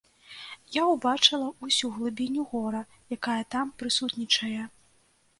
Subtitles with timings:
[0.75, 2.81] Я ўбачыла ўсю глыбіню гора,
[3.17, 4.63] якая там прысутнічае.